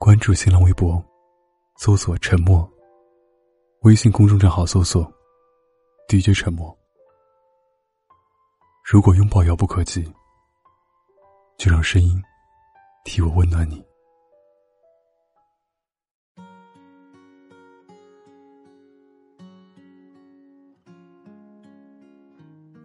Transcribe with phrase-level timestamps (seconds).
[0.00, 1.04] 关注新浪微博，
[1.76, 2.66] 搜索“沉默”。
[3.82, 5.12] 微信公众账号搜索
[6.08, 6.72] “DJ 沉默”。
[8.86, 10.04] 如果拥抱遥不可及，
[11.58, 12.22] 就让声音
[13.04, 13.84] 替我温暖你。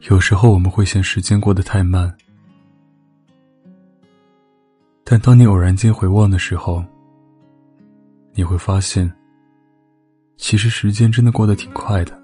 [0.09, 2.18] 有时候我们会嫌时间过得太慢，
[5.04, 6.84] 但当你偶然间回望的时候，
[8.35, 9.11] 你会发现，
[10.37, 12.19] 其实时间真的过得挺快的，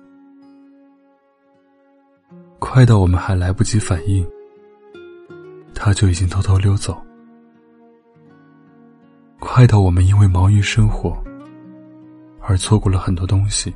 [2.57, 4.27] 快到我们还来不及反应，
[5.75, 6.95] 它就已经偷偷溜走；
[9.39, 11.15] 快到我们因为忙于生活
[12.41, 13.71] 而错过了很多东西。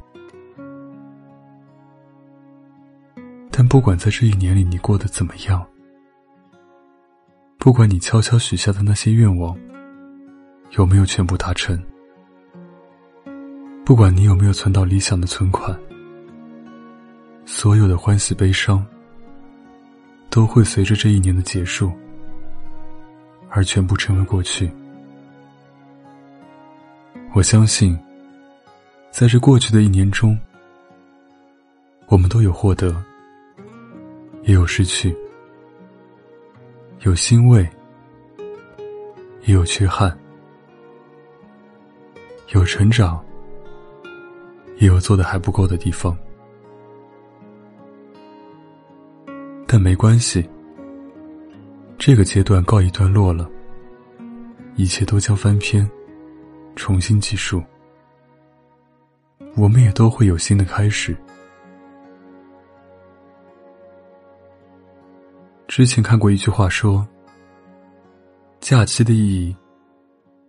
[3.52, 5.64] 但不管在这一年里你过得怎么样，
[7.60, 9.56] 不管你悄悄许下的那些愿望
[10.72, 11.80] 有没有全部达成，
[13.86, 15.78] 不管你有没有存到理想的存款，
[17.46, 18.86] 所有的欢喜悲伤
[20.30, 21.92] 都会随着这一年的结束
[23.50, 24.72] 而全部成为过去。
[27.34, 28.00] 我相信，
[29.12, 30.40] 在这过去的一年中，
[32.08, 32.96] 我们都有获得。
[34.44, 35.16] 也有失去，
[37.04, 37.66] 有欣慰，
[39.46, 40.18] 也有缺憾，
[42.50, 43.24] 有成长，
[44.84, 46.18] 也有做的还不够的地方。
[49.66, 50.46] 但没关系，
[51.98, 53.50] 这个阶段告一段落了，
[54.76, 55.90] 一切都将翻篇，
[56.76, 57.64] 重新计数。
[59.56, 61.16] 我们也都会有新的开始。
[65.66, 67.08] 之前看过一句话说
[68.60, 69.56] ：“假期的意义，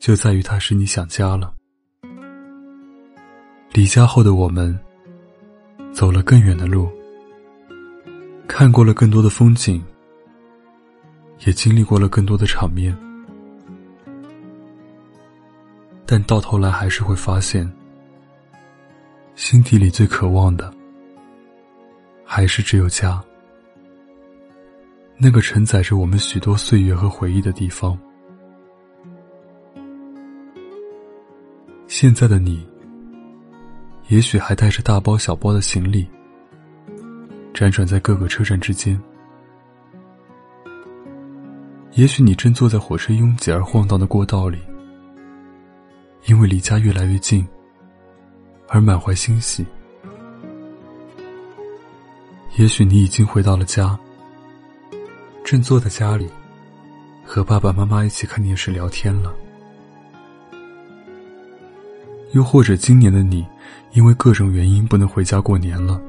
[0.00, 1.53] 就在于它使你想家了。”
[3.74, 4.78] 离家后的我们，
[5.92, 6.88] 走了更远的路，
[8.46, 9.82] 看过了更多的风景，
[11.44, 12.96] 也经历过了更多的场面，
[16.06, 17.68] 但到头来还是会发现，
[19.34, 20.72] 心底里最渴望的，
[22.24, 23.20] 还是只有家。
[25.16, 27.98] 那个承载着我们许多岁月和回忆的地方。
[31.88, 32.64] 现在的你，
[34.08, 36.06] 也许还带着大包小包的行李，
[37.54, 38.96] 辗转在各个车站之间；
[41.92, 44.58] 也许你正坐在火车拥挤而晃荡的过道里，
[46.26, 47.46] 因为离家越来越近，
[48.68, 49.64] 而满怀欣喜；
[52.58, 53.98] 也许你已经回到了家。
[55.44, 56.28] 正坐在家里，
[57.24, 59.34] 和爸爸妈妈一起看电视聊天了。
[62.32, 63.46] 又或者今年的你，
[63.92, 66.00] 因为各种原因不能回家过年了，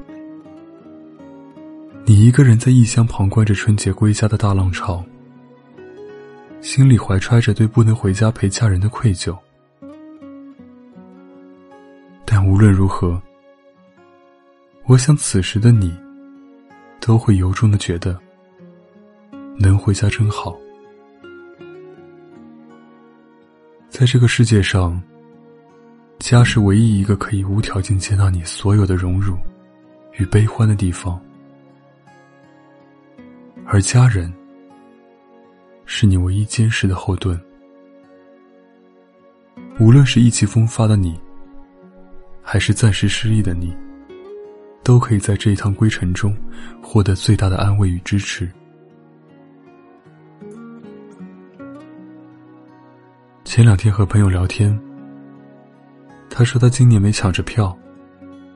[2.04, 5.04] 你一个人在异乡旁观着春节归家的大浪潮，
[6.60, 9.36] 心里怀揣着对不能回家陪家人的愧疚。
[12.24, 13.20] 但无论如何，
[14.86, 15.96] 我想此时的你，
[17.00, 18.18] 都会由衷的觉得。
[19.58, 20.54] 能回家真好，
[23.88, 25.00] 在这个世界上，
[26.28, 29.38] 家是唯一一个可以无条件接纳你所有的荣辱
[30.14, 31.20] 与悲欢的地方，
[33.64, 34.34] 而家人
[35.84, 37.40] 是你唯一坚实的后盾。
[39.78, 41.16] 无论是意气风发的你，
[42.42, 43.72] 还是暂时失意的你，
[44.82, 46.36] 都可以在这一趟归程中
[46.82, 48.50] 获得最大的安慰与支持。
[53.44, 54.76] 前两天和朋友聊天，
[56.38, 57.74] 他说他今年没抢着票，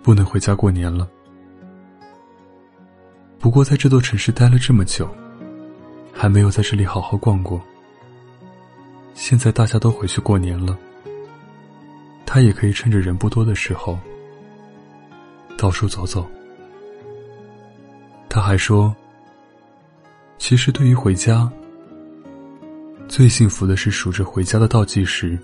[0.03, 1.09] 不能回家过年了。
[3.39, 5.09] 不过在这座城市待了这么久，
[6.13, 7.59] 还没有在这里好好逛过。
[9.15, 10.77] 现在大家都回去过年了，
[12.27, 13.99] 他也可以趁着人不多的时候
[15.57, 16.31] 到处走走。
[18.29, 18.95] 他还说，
[20.37, 21.51] 其实对于回家。
[23.09, 25.39] 最幸福的是数着回家的倒计时，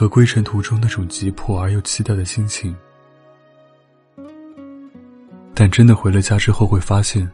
[0.00, 2.74] 和归程途中那种急迫而又期待的心情。
[5.54, 7.30] 但真的回了家之后，会发现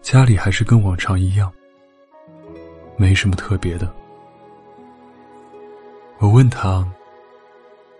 [0.00, 1.52] 家里还是跟往常一样，
[2.96, 3.94] 没什么特别的。
[6.20, 6.90] 我问他：“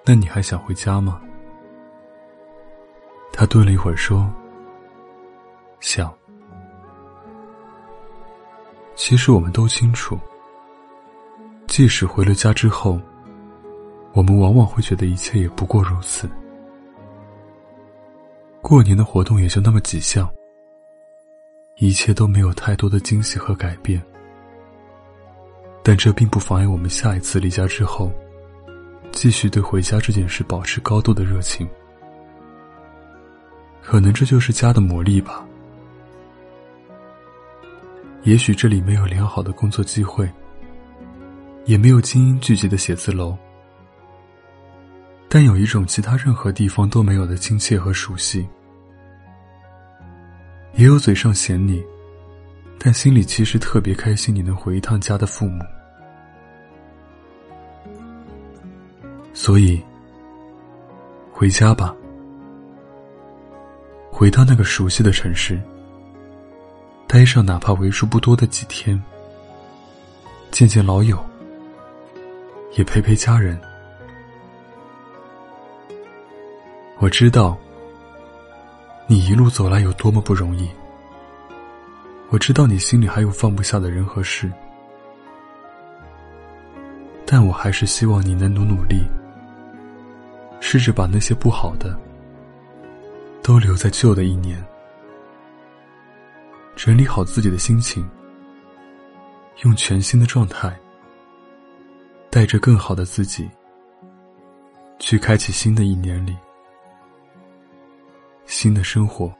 [0.02, 1.20] 那你还想回家吗？”
[3.34, 4.32] 他顿了一会儿说
[5.78, 6.10] ：“想。”
[8.96, 10.18] 其实我们都清楚，
[11.66, 12.98] 即使回了家之后，
[14.12, 16.28] 我们往往会觉得一切也不过如此。
[18.60, 20.30] 过年的活动也就那么几项，
[21.76, 24.02] 一切都没有太多的惊喜和改变。
[25.82, 28.12] 但这并不妨碍我们下一次离家之后，
[29.12, 31.66] 继续对回家这件事保持高度的热情。
[33.80, 35.44] 可能这就是家的魔力吧。
[38.24, 40.30] 也许这里没有良好的工作机会，
[41.64, 43.36] 也没有精英聚集的写字楼，
[45.30, 48.46] 但有一种其他任何地方都没有的亲切和熟悉。
[50.74, 51.82] 也有嘴上嫌你。
[52.82, 55.62] 但心里其实特别开心，你能回一趟家的父母。
[59.34, 59.78] 所以，
[61.30, 61.94] 回家吧，
[64.10, 65.60] 回到那个熟悉的城市，
[67.06, 68.98] 待上哪怕为数不多的几天，
[70.50, 71.22] 见见老友，
[72.78, 73.60] 也陪陪家人。
[77.02, 77.56] 我知道，
[79.06, 80.70] 你一路走来有多么不容易。
[82.28, 84.52] 我知道你心里还有放不下的人和事，
[87.24, 89.02] 但我还是希望你能努努力，
[90.60, 91.98] 试着把那些不好的
[93.42, 94.62] 都留在旧的一年，
[96.76, 98.06] 整理好自己的心情，
[99.62, 100.78] 用全新的状态，
[102.28, 103.48] 带着更好的自己，
[104.98, 106.36] 去开启新的一年里
[108.62, 109.39] 新的生活。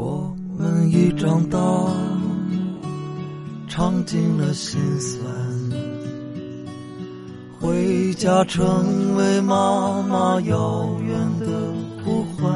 [0.00, 1.58] 我们已长大，
[3.68, 5.22] 尝尽了心酸，
[7.60, 11.46] 回家成为妈妈遥远的
[12.02, 12.48] 呼唤。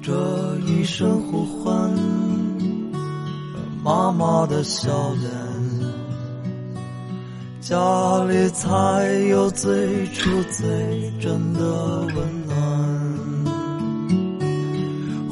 [0.00, 0.14] 这
[0.64, 1.90] 一声呼唤，
[3.82, 5.28] 妈妈的笑脸，
[7.60, 8.68] 家里才
[9.28, 12.77] 有最初最真的温暖。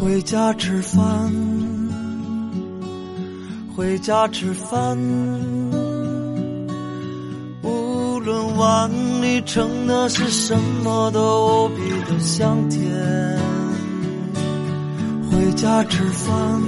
[0.00, 1.30] 回家吃饭，
[3.76, 4.96] 回家吃饭。
[7.62, 8.90] 无论碗。
[9.20, 12.80] 里盛的是什么都无比的香甜。
[15.30, 16.62] 回家吃饭，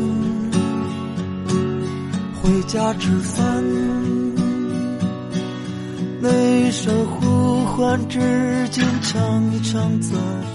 [2.42, 3.64] 回家吃饭，
[6.20, 8.20] 那一声呼唤至
[8.70, 10.51] 今常常在。